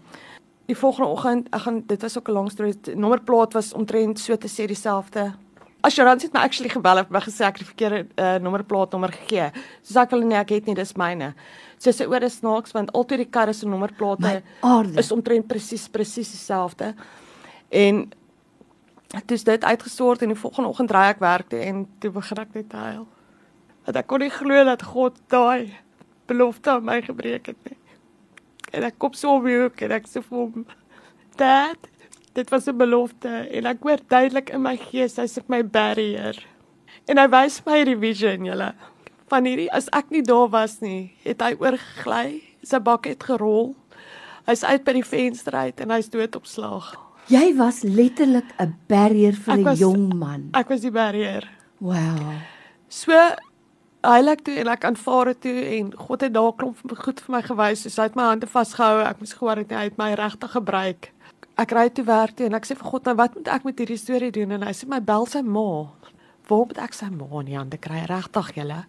die 0.67 0.77
volgende 0.77 1.11
oggend, 1.11 1.49
ek 1.55 1.61
gaan 1.67 1.83
dit 1.87 2.03
was 2.03 2.19
ook 2.19 2.29
'n 2.29 2.33
lang 2.33 2.51
storie. 2.51 2.75
Nommerplaat 2.95 3.53
was 3.53 3.73
omtrent 3.73 4.19
so 4.19 4.37
te 4.37 4.49
sê 4.49 4.67
dieselfde. 4.67 5.33
Assurance 5.81 6.25
het 6.25 6.33
my 6.33 6.41
actually 6.41 6.69
gebel 6.69 6.99
en 6.99 7.07
my 7.09 7.21
gesê 7.21 7.45
ek 7.45 7.59
het 7.59 7.67
die 7.67 7.75
verkeerde 7.75 8.07
uh, 8.17 8.35
nommerplaatnommer 8.43 9.13
gegee. 9.13 9.51
Soos 9.83 9.97
ek 9.97 10.11
wil 10.11 10.25
nee, 10.27 10.39
ek 10.39 10.49
het 10.49 10.67
nie, 10.67 10.75
dis 10.75 10.97
myne. 10.99 11.35
So 11.79 11.93
sy 11.93 12.05
oor 12.05 12.23
is 12.23 12.39
snaaks 12.41 12.73
want 12.73 12.93
altyd 12.93 13.19
die 13.19 13.31
karre 13.31 13.53
se 13.53 13.69
nommerplate 13.69 14.43
is 14.97 15.13
omtrent 15.13 15.47
presies 15.47 15.89
presies 15.89 16.31
dieselfde. 16.31 16.95
En 17.69 18.11
toe 19.27 19.37
is 19.37 19.45
dit 19.45 19.65
uitgesort 19.65 20.23
en 20.23 20.29
die 20.29 20.39
volgende 20.39 20.69
oggend 20.69 20.90
ry 20.90 21.07
ek 21.12 21.23
werk 21.23 21.49
toe 21.49 21.61
en 21.61 21.87
toe 21.99 22.11
begin 22.11 22.38
ek 22.38 22.55
net 22.55 22.73
huil. 22.73 23.07
Want 23.85 23.97
ek 23.97 24.07
kon 24.07 24.21
nie 24.21 24.31
glo 24.31 24.64
dat 24.64 24.83
God 24.83 25.21
daai 25.29 25.76
belofte 26.26 26.71
aan 26.71 26.85
my 26.85 27.02
gebreek 27.02 27.47
het 27.47 27.71
nie. 27.71 27.79
En 28.73 28.82
ek 28.82 28.99
kom 28.99 29.12
so 29.12 29.40
weer 29.42 29.70
en 29.76 29.92
ek 29.92 30.06
sê 30.06 30.23
vir 30.23 30.38
hom, 30.38 30.66
"Dad, 31.37 31.78
dit 32.35 32.50
was 32.50 32.68
'n 32.68 32.76
belofte 32.76 33.49
en 33.50 33.66
ek 33.66 33.82
hoor 33.82 33.99
duidelik 34.08 34.50
in 34.50 34.62
my 34.62 34.76
gees 34.76 35.16
hy's 35.16 35.38
op 35.38 35.49
my 35.49 35.62
barrier." 35.62 36.46
En 37.08 37.18
hy 37.18 37.28
wys 37.28 37.62
my 37.66 37.78
hierdie 37.78 37.99
vision 37.99 38.44
julle 38.44 38.75
van 39.30 39.46
hierdie 39.46 39.70
as 39.75 39.88
ek 39.96 40.12
nie 40.14 40.23
daar 40.26 40.49
was 40.52 40.78
nie, 40.80 41.16
het 41.26 41.42
hy 41.42 41.54
oorgegly, 41.58 42.42
sy 42.66 42.80
bak 42.82 43.08
het 43.11 43.26
gerol. 43.26 43.75
Hy's 44.46 44.62
uit 44.62 44.85
by 44.87 44.92
die 45.00 45.06
venster 45.06 45.54
uit 45.54 45.82
en 45.82 45.90
hy's 45.90 46.11
dood 46.12 46.38
op 46.38 46.46
slag. 46.46 46.92
Jy 47.26 47.56
was 47.58 47.82
letterlik 47.82 48.46
'n 48.62 48.76
barrier 48.87 49.35
vir 49.35 49.58
'n 49.58 49.75
jong 49.75 50.14
man. 50.14 50.50
Ek 50.54 50.68
was 50.68 50.80
die 50.80 50.90
barrier. 50.90 51.42
Wow. 51.80 52.38
So 52.88 53.12
heilig 54.07 54.43
toe 54.47 54.55
en 54.63 54.71
ek 54.73 54.85
aanvaar 54.89 55.33
dit 55.33 55.41
toe 55.47 55.57
en 55.79 55.91
God 56.07 56.25
het 56.27 56.33
daar 56.35 56.55
klomp 56.59 56.95
goed 57.03 57.21
vir 57.25 57.35
my 57.35 57.43
gewys. 57.43 57.85
So 57.87 58.03
hy 58.03 58.09
het 58.09 58.17
my 58.19 58.31
hande 58.31 58.49
vasgehou. 58.51 59.03
Ek 59.05 59.21
moes 59.23 59.35
gehoor 59.37 59.63
het 59.63 59.75
hy 59.75 59.85
het 59.89 60.01
my 60.01 60.13
regtig 60.19 60.55
gebruik. 60.57 61.11
Ek 61.57 61.73
ry 61.73 61.87
toe 61.89 62.05
werk 62.05 62.37
toe 62.37 62.47
en 62.47 62.57
ek 62.59 62.69
sê 62.69 62.77
vir 62.77 62.91
God, 62.91 63.07
nou 63.09 63.17
wat 63.17 63.37
moet 63.37 63.49
ek 63.49 63.65
met 63.65 63.79
hierdie 63.81 64.01
storie 64.01 64.33
doen? 64.33 64.53
En 64.59 64.67
hy 64.67 64.75
sê 64.77 64.89
my 64.89 65.01
bel 65.01 65.27
sy 65.31 65.43
ma. 65.43 65.89
Waar 66.47 66.67
moet 66.69 66.83
ek 66.85 66.95
sy 66.95 67.09
ma 67.11 67.29
in 67.41 67.51
die 67.51 67.59
hande 67.59 67.79
kry? 67.81 68.05
Regtig 68.11 68.53
julle. 68.59 68.83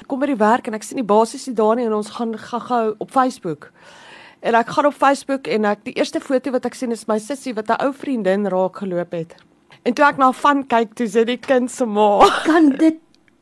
Ek 0.00 0.08
Kom 0.10 0.20
by 0.22 0.30
die 0.30 0.40
werk 0.40 0.68
en 0.68 0.76
ek 0.78 0.84
sien 0.86 1.00
die 1.00 1.06
basis 1.06 1.48
is 1.48 1.56
daar 1.58 1.76
nie 1.78 1.86
en 1.88 1.96
ons 1.96 2.12
gaan 2.16 2.36
gou-gou 2.38 2.94
op 2.98 3.10
Facebook. 3.14 3.70
En 4.40 4.56
ek 4.56 4.72
gaan 4.74 4.88
op 4.88 4.96
Facebook 4.96 5.48
en 5.50 5.68
ek 5.68 5.84
die 5.84 5.94
eerste 5.98 6.20
foto 6.24 6.52
wat 6.54 6.66
ek 6.68 6.76
sien 6.78 6.92
is 6.92 7.06
my 7.08 7.18
sussie 7.20 7.54
wat 7.54 7.68
'n 7.70 7.80
ou 7.84 7.92
vriendin 7.92 8.48
raak 8.48 8.80
geloop 8.80 9.12
het. 9.12 9.36
En 9.84 9.94
toe 9.94 10.04
ek 10.04 10.18
na 10.18 10.32
van 10.32 10.66
kyk, 10.66 10.94
toe 10.94 11.06
sit 11.08 11.26
die 11.26 11.38
kind 11.40 11.70
se 11.70 11.86
ma. 11.86 12.20
Kan 12.44 12.70
dit 12.76 13.00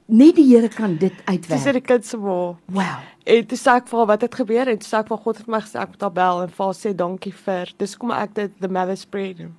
net 0.08 0.38
die 0.38 0.46
Here 0.48 0.68
kan 0.72 0.96
dit 0.96 1.12
uitwerk. 1.24 1.72
die 1.72 1.84
kind 1.84 2.06
se 2.06 2.16
ma. 2.16 2.56
Wow. 2.66 3.00
En 3.28 3.46
toe 3.46 3.58
sê 3.60 3.74
ek 3.76 3.88
vir 3.90 3.98
haar 3.98 4.08
wat 4.08 4.22
het 4.24 4.34
gebeur 4.34 4.70
en 4.72 4.78
toe 4.80 4.88
sê 4.88 5.00
ek 5.02 5.10
vir 5.10 5.20
God 5.24 5.36
het 5.36 5.46
vir 5.46 5.52
my 5.52 5.60
gesê 5.60 5.80
ek 5.82 5.90
moet 5.92 6.06
haar 6.06 6.14
bel 6.16 6.42
en 6.42 6.54
vir 6.56 6.64
haar 6.64 6.78
sê 6.78 6.94
dankie 6.96 7.32
vir 7.44 7.74
dis 7.78 7.96
kom 7.96 8.14
ek 8.16 8.34
dit 8.34 8.54
the 8.60 8.70
mother's 8.72 9.04
prayer 9.04 9.34
doen. 9.36 9.52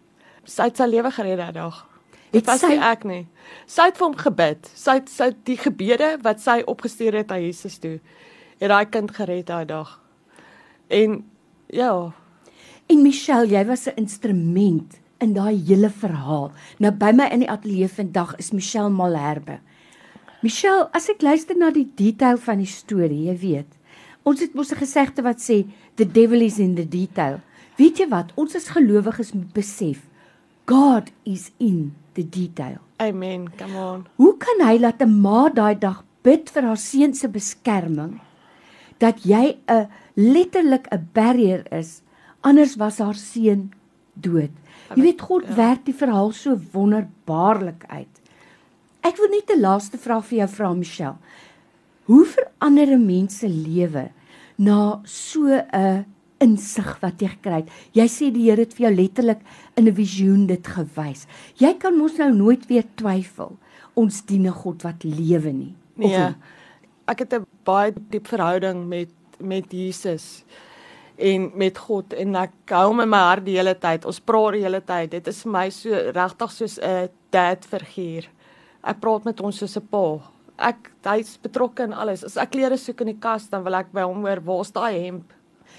Sy 0.49 0.69
het 0.71 0.81
sy 0.81 0.87
lewe 0.89 1.11
gered 1.13 1.37
daai 1.37 1.53
dag. 1.53 1.85
Dit 2.33 2.45
was 2.45 2.61
sy, 2.61 2.73
nie 2.73 2.81
ek 2.81 3.05
nie. 3.05 3.23
Sy 3.69 3.89
het 3.89 3.97
vir 3.97 4.07
hom 4.07 4.17
gebid. 4.17 4.71
Sy 4.73 4.97
het 4.99 5.09
sy 5.13 5.29
het 5.31 5.43
die 5.45 5.57
gebede 5.57 6.15
wat 6.25 6.41
sy 6.41 6.59
opgestuur 6.65 7.21
het 7.21 7.33
aan 7.33 7.43
Jesus 7.45 7.77
toe. 7.81 7.99
Het 8.57 8.73
daai 8.73 8.89
kind 8.89 9.13
gered 9.13 9.47
daai 9.49 9.65
dag. 9.69 9.99
En 10.89 11.21
ja. 11.73 11.93
En 12.89 13.05
Michelle, 13.05 13.45
jy 13.49 13.65
was 13.65 13.87
'n 13.87 14.01
instrument 14.01 14.97
in 15.19 15.33
daai 15.33 15.55
hele 15.67 15.89
verhaal. 15.89 16.51
Nou 16.79 16.91
by 16.91 17.11
my 17.11 17.29
in 17.29 17.39
die 17.39 17.51
ateljee 17.51 17.89
vandag 17.89 18.35
is 18.37 18.51
Michelle 18.51 18.89
Malherbe. 18.89 19.59
Michelle, 20.41 20.87
as 20.93 21.09
ek 21.09 21.21
luister 21.21 21.57
na 21.57 21.69
die 21.75 21.87
detail 21.99 22.37
van 22.37 22.61
die 22.61 22.69
storie, 22.69 23.27
jy 23.27 23.35
weet, 23.41 23.71
ons 24.23 24.39
het 24.39 24.53
mos 24.55 24.71
'n 24.71 24.79
gesegde 24.79 25.21
wat 25.21 25.39
sê 25.39 25.65
the 25.97 26.05
devil 26.05 26.41
is 26.41 26.59
in 26.59 26.75
the 26.75 26.85
detail. 26.85 27.41
Weet 27.77 27.99
jy 27.99 28.07
wat? 28.07 28.31
Ons 28.35 28.55
as 28.55 28.69
gelowiges 28.69 29.33
moet 29.33 29.53
besef 29.53 30.07
God 30.65 31.09
is 31.25 31.51
in 31.57 31.95
the 32.13 32.23
detail. 32.23 32.77
Amen. 32.99 33.49
Come 33.57 33.75
on. 33.75 34.07
Hoe 34.17 34.37
kan 34.37 34.67
hy 34.67 34.77
laat 34.77 35.01
'n 35.01 35.21
ma 35.21 35.49
daai 35.49 35.75
dag 35.79 36.03
bid 36.23 36.49
vir 36.49 36.63
haar 36.63 36.77
seun 36.77 37.13
se 37.13 37.27
beskerming 37.27 38.19
dat 38.99 39.23
jy 39.25 39.57
'n 39.67 39.87
letterlik 40.15 40.87
'n 40.91 41.09
barrier 41.13 41.63
is 41.71 42.01
anders 42.41 42.75
was 42.75 42.99
haar 42.99 43.15
seun 43.15 43.71
dood. 44.13 44.51
Jy 44.95 45.01
weet 45.01 45.21
God 45.21 45.47
ja. 45.47 45.55
werk 45.55 45.85
die 45.85 45.95
verhaal 45.95 46.31
so 46.31 46.57
wonderbaarlik 46.73 47.85
uit. 47.87 48.18
Ek 49.01 49.17
wil 49.17 49.29
net 49.29 49.49
'n 49.49 49.61
laaste 49.61 49.97
vraag 49.97 50.25
vir 50.25 50.37
jou 50.39 50.47
vra 50.47 50.73
Michelle. 50.73 51.17
Hoe 52.05 52.25
verander 52.25 52.87
'n 52.87 53.05
mens 53.05 53.39
se 53.39 53.47
lewe 53.47 54.11
na 54.57 55.01
so 55.05 55.47
'n 55.47 56.05
insig 56.39 56.99
wat 57.01 57.21
jy 57.21 57.27
gekry 57.27 57.61
het. 57.61 57.69
Jy 57.95 58.07
sê 58.07 58.31
die 58.31 58.47
Here 58.49 58.63
het 58.63 58.73
vir 58.73 58.87
jou 58.87 58.95
letterlik 58.95 59.41
in 59.75 59.87
'n 59.87 59.95
visioen 59.95 60.47
dit 60.47 60.67
gewys. 60.67 61.27
Jy 61.57 61.73
kan 61.79 61.97
mos 61.97 62.17
nou 62.17 62.31
nooit 62.31 62.65
weer 62.67 62.83
twyfel 62.95 63.57
ons 63.95 64.21
dien 64.21 64.47
'n 64.47 64.53
God 64.53 64.83
wat 64.83 65.03
lewe 65.03 65.51
nie. 65.51 65.75
Nee. 65.95 66.07
Nie? 66.07 66.35
Ek 67.07 67.19
het 67.19 67.33
'n 67.33 67.45
baie 67.63 67.93
diep 68.09 68.27
verhouding 68.27 68.87
met 68.87 69.09
met 69.39 69.71
Jesus 69.71 70.43
en 71.17 71.51
met 71.55 71.77
God 71.77 72.13
en 72.13 72.35
ek 72.35 72.51
hou 72.67 72.87
hom 72.87 72.99
in 72.99 73.09
my 73.09 73.17
hart 73.17 73.45
die 73.45 73.55
hele 73.55 73.75
tyd. 73.75 74.05
Ons 74.05 74.19
praat 74.19 74.53
die 74.53 74.63
hele 74.63 74.81
tyd. 74.81 75.11
Dit 75.11 75.27
is 75.27 75.41
vir 75.43 75.51
my 75.51 75.69
so 75.69 75.89
regtig 75.89 76.51
soos 76.51 76.79
'n 76.79 77.09
dad 77.31 77.65
figuur. 77.65 78.27
Ek 78.83 78.99
praat 79.01 79.25
met 79.25 79.39
hom 79.39 79.51
soos 79.51 79.77
'n 79.77 79.87
pa. 79.89 80.19
Ek 80.57 80.91
hy's 81.03 81.37
betrokke 81.37 81.83
in 81.83 81.93
alles. 81.93 82.23
As 82.23 82.37
ek 82.37 82.51
klere 82.51 82.77
soek 82.77 83.01
in 83.01 83.07
die 83.07 83.19
kas, 83.19 83.49
dan 83.49 83.63
wil 83.63 83.75
ek 83.75 83.91
by 83.91 84.01
hom 84.01 84.25
hoor, 84.25 84.39
"Waar's 84.41 84.71
daai 84.71 85.05
hemp?" 85.05 85.33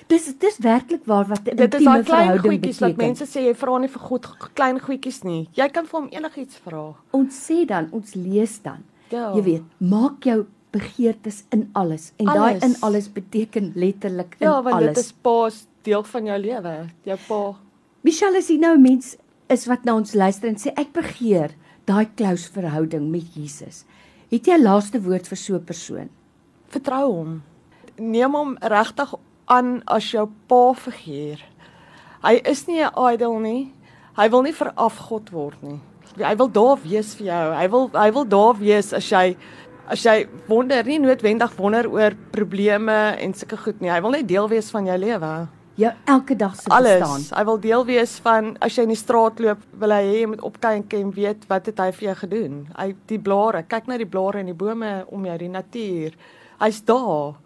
Dis 0.08 0.34
dis 0.38 0.58
werklik 0.58 1.04
waar 1.06 1.26
wat 1.28 1.46
'n 1.46 1.58
intieme 1.58 2.04
verhouding 2.04 2.60
beteken. 2.60 2.88
Wat 2.88 2.96
mense 2.96 3.24
sê 3.24 3.40
jy 3.46 3.54
vra 3.54 3.78
nie 3.78 3.88
vir 3.88 4.00
God 4.00 4.26
klein 4.54 4.80
goedjies 4.80 5.24
nie. 5.24 5.48
Jy 5.52 5.68
kan 5.68 5.86
vir 5.86 6.00
hom 6.00 6.08
enigiets 6.10 6.56
vra. 6.64 6.94
Ons 7.12 7.50
sê 7.50 7.66
dan, 7.66 7.88
ons 7.92 8.14
lees 8.14 8.62
dan. 8.62 8.84
Ja. 9.08 9.34
Jy 9.34 9.42
weet, 9.42 9.62
maak 9.78 10.24
jou 10.24 10.46
begeertes 10.70 11.44
in 11.50 11.68
alles 11.72 12.12
en 12.16 12.26
daai 12.26 12.58
in 12.62 12.76
alles 12.80 13.08
beteken 13.08 13.72
letterlik 13.74 14.36
in 14.38 14.46
alles. 14.46 14.56
Ja, 14.56 14.62
want 14.62 14.76
alles. 14.76 14.94
dit 14.94 15.04
is 15.04 15.12
pa's 15.12 15.66
deel 15.82 16.02
van 16.02 16.24
jou 16.24 16.38
lewe, 16.38 16.74
jou 17.02 17.18
pa. 17.28 17.56
Michelle 18.00 18.38
is 18.38 18.48
nou 18.48 18.76
'n 18.76 18.82
mens 18.82 19.16
is 19.48 19.66
wat 19.66 19.84
na 19.84 19.94
ons 19.94 20.14
luister 20.14 20.48
en 20.48 20.56
sê 20.56 20.72
ek 20.76 20.92
begeer 20.92 21.50
daai 21.90 22.06
close 22.16 22.50
verhouding 22.54 23.10
met 23.10 23.34
Jesus. 23.34 23.84
Het 24.30 24.46
jy 24.46 24.56
'n 24.58 24.62
laaste 24.62 25.00
woord 25.02 25.26
vir 25.26 25.36
so 25.36 25.54
'n 25.54 25.64
persoon? 25.64 26.08
Vertrou 26.68 27.12
hom. 27.12 27.42
Neem 27.98 28.34
hom 28.34 28.56
regtig 28.60 29.14
aan 29.46 29.82
as 29.86 30.10
jou 30.12 30.28
pa 30.46 30.72
figuur. 30.72 31.40
Hy 32.22 32.40
is 32.44 32.66
nie 32.66 32.82
'n 32.82 33.12
idol 33.12 33.38
nie. 33.40 33.72
Hy 34.16 34.28
wil 34.28 34.42
nie 34.42 34.54
verafgod 34.54 35.30
word 35.30 35.62
nie. 35.62 35.80
Hy 36.18 36.36
wil 36.36 36.48
daar 36.48 36.78
wees 36.82 37.14
vir 37.14 37.26
jou. 37.26 37.54
Hy 37.54 37.68
wil 37.68 37.90
hy 37.94 38.10
wil 38.12 38.24
daar 38.24 38.58
wees 38.58 38.92
as 38.92 39.08
jy 39.10 39.36
as 39.88 40.04
jy 40.04 40.28
wonder, 40.46 40.84
nie 40.84 40.98
noodwendig 40.98 41.56
wonder 41.56 41.88
oor 41.90 42.14
probleme 42.30 43.16
en 43.18 43.34
sulke 43.34 43.56
goed 43.56 43.80
nie. 43.80 43.90
Hy 43.90 44.00
wil 44.00 44.10
net 44.10 44.28
deel 44.28 44.48
wees 44.48 44.70
van 44.70 44.86
jou 44.86 44.98
lewe. 44.98 45.48
Jou 45.80 45.92
elke 46.12 46.36
dag 46.36 46.56
se 46.58 46.68
bestaan. 46.68 47.26
Hy 47.32 47.44
wil 47.48 47.60
deel 47.60 47.84
wees 47.88 48.16
van 48.24 48.52
as 48.60 48.76
jy 48.76 48.84
in 48.84 48.92
die 48.92 49.00
straat 49.00 49.40
loop, 49.40 49.62
wil 49.80 49.94
hy 49.94 50.00
hê 50.04 50.16
jy 50.18 50.30
moet 50.34 50.42
opkyk 50.44 50.96
en 50.98 51.12
weet 51.16 51.46
wat 51.50 51.70
het 51.70 51.80
hy 51.80 51.90
vir 51.96 52.08
jou 52.10 52.16
gedoen. 52.24 52.58
Hy 52.76 52.88
die 53.08 53.20
blare, 53.30 53.62
kyk 53.68 53.88
na 53.88 54.00
die 54.00 54.08
blare 54.08 54.42
en 54.42 54.50
die 54.52 54.56
bome 54.56 54.98
om 55.08 55.24
jou, 55.28 55.38
die 55.40 55.52
natuur. 55.52 56.18
Hy's 56.60 56.82
daar. 56.88 57.38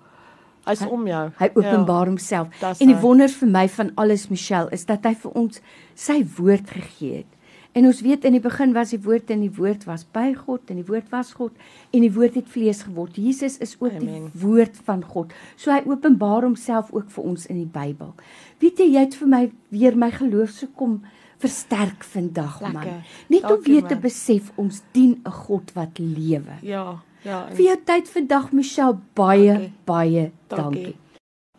Hy's 0.65 0.83
om 0.89 1.07
jou. 1.07 1.25
Hy 1.39 1.51
openbaar 1.53 2.09
ja, 2.09 2.15
homself. 2.15 2.63
En 2.73 2.89
die 2.89 2.99
wonder 3.03 3.29
vir 3.29 3.51
my 3.53 3.67
van 3.69 3.93
alles 4.01 4.27
Michelle 4.33 4.73
is 4.73 4.87
dat 4.89 5.05
hy 5.05 5.13
vir 5.25 5.39
ons 5.45 5.61
sy 5.95 6.23
woord 6.39 6.73
gegee 6.73 7.23
het. 7.23 7.34
En 7.75 7.87
ons 7.89 8.01
weet 8.07 8.25
in 8.25 8.37
die 8.37 8.43
begin 8.43 8.73
was 8.73 8.93
die 8.95 9.01
woord 9.03 9.33
en 9.35 9.41
die 9.43 9.53
woord 9.57 9.83
was 9.89 10.05
by 10.15 10.29
God 10.39 10.71
en 10.71 10.79
die 10.79 10.87
woord 10.87 11.09
was 11.11 11.33
God 11.35 11.53
en 11.91 12.05
die 12.05 12.13
woord 12.15 12.37
het 12.39 12.47
vlees 12.49 12.85
geword. 12.87 13.19
Jesus 13.19 13.59
is 13.59 13.75
ook 13.81 13.97
Amen. 13.99 14.29
die 14.31 14.43
woord 14.45 14.79
van 14.87 15.03
God. 15.03 15.35
So 15.59 15.75
hy 15.75 15.81
openbaar 15.91 16.47
homself 16.47 16.93
ook 16.95 17.11
vir 17.11 17.27
ons 17.33 17.49
in 17.51 17.59
die 17.59 17.71
Bybel. 17.71 18.15
Weet 18.63 18.79
jy, 18.79 18.93
jy 18.95 19.03
het 19.09 19.19
vir 19.19 19.31
my 19.33 19.43
weer 19.75 19.99
my 19.99 20.13
geloof 20.15 20.55
so 20.55 20.71
kom 20.79 21.01
versterk 21.43 22.07
vandag 22.07 22.61
man. 22.63 23.03
Net 23.29 23.49
om 23.51 23.59
weer 23.67 23.83
te 23.91 23.99
besef 23.99 24.53
ons 24.57 24.83
dien 24.93 25.21
'n 25.25 25.31
God 25.31 25.75
wat 25.75 25.99
lewe. 25.99 26.63
Ja. 26.63 27.03
Ja. 27.25 27.49
Vir 27.57 27.65
jou 27.65 27.77
tyd 27.85 28.09
vandag 28.09 28.53
Michelle 28.53 28.99
baie 29.15 29.53
dankie. 29.53 29.73
baie 29.85 30.33
dankie. 30.49 30.83
dankie. 30.85 30.97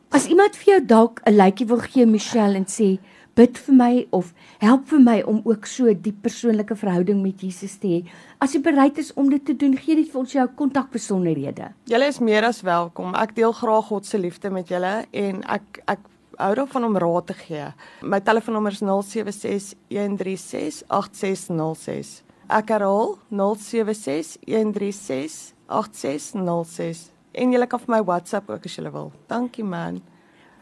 As 0.10 0.28
iemand 0.28 0.56
vir 0.56 0.74
jou 0.74 0.86
dalk 0.86 1.22
'n 1.26 1.36
likeie 1.36 1.68
wil 1.68 1.80
gee 1.80 2.06
Michelle 2.06 2.56
en 2.56 2.66
sê 2.66 3.00
bid 3.36 3.58
vir 3.58 3.76
my 3.76 3.94
of 4.16 4.32
help 4.62 4.88
vir 4.90 5.02
my 5.04 5.18
om 5.28 5.42
ook 5.44 5.66
so 5.66 5.86
'n 5.92 6.02
diep 6.02 6.22
persoonlike 6.22 6.76
verhouding 6.76 7.22
met 7.22 7.42
Jesus 7.42 7.76
te 7.78 7.88
hê. 7.88 8.06
As 8.40 8.54
jy 8.54 8.62
bereid 8.62 8.98
is 8.98 9.14
om 9.14 9.30
dit 9.30 9.46
te 9.46 9.56
doen, 9.56 9.78
gee 9.78 9.96
net 9.96 10.12
vir 10.12 10.20
ons 10.20 10.32
jou 10.32 10.48
kontakbesonderhede. 10.48 11.74
Julle 11.86 12.08
is 12.08 12.20
meer 12.20 12.44
as 12.44 12.62
welkom. 12.62 13.16
Ek 13.16 13.36
deel 13.36 13.52
graag 13.52 13.86
God 13.86 14.06
se 14.06 14.18
liefde 14.18 14.50
met 14.50 14.68
julle 14.68 15.06
en 15.12 15.44
ek 15.44 15.84
ek 15.88 16.00
hou 16.38 16.56
daarvan 16.56 16.84
om 16.84 16.98
raad 16.98 17.28
te 17.28 17.34
gee. 17.34 17.74
My 18.02 18.20
telefoonnommer 18.20 18.72
is 18.72 18.82
076 18.82 19.76
136 19.90 20.84
8606. 20.88 22.24
Ek 22.50 22.70
herhaal 22.70 23.18
076 23.30 24.38
136 24.46 25.54
8606 25.68 27.12
en 27.32 27.52
jy 27.52 27.68
kan 27.68 27.80
vir 27.80 27.96
my 27.98 28.02
WhatsApp 28.04 28.50
ook 28.50 28.66
as 28.66 28.76
jy 28.78 28.92
wil. 28.92 29.12
Dankie 29.28 29.64
man. 29.64 30.02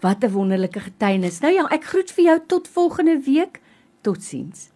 Wat 0.03 0.24
'n 0.24 0.31
wonderlike 0.31 0.79
getuienis. 0.79 1.39
Nou 1.39 1.53
ja, 1.53 1.63
ek 1.72 1.83
groet 1.83 2.12
vir 2.12 2.24
jou 2.24 2.39
tot 2.48 2.67
volgende 2.67 3.19
week. 3.24 3.62
Totsiens. 4.01 4.73